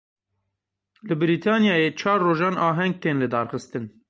[1.07, 3.85] Li Brîtanyayê çar rojan aheng tên lidarxistin.